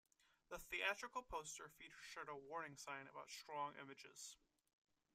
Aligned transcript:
The 0.49 0.57
theatrical 0.57 1.21
poster 1.21 1.69
featured 1.77 2.27
a 2.27 2.35
warning 2.35 2.75
sign 2.75 3.05
about 3.05 3.29
strong 3.29 3.75
images. 3.79 4.35